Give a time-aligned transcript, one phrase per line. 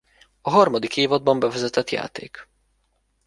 [0.41, 2.47] A harmadik évadban bevezetett játék.